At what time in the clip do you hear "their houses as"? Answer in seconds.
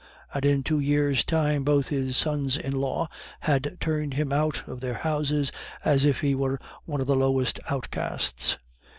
4.79-6.05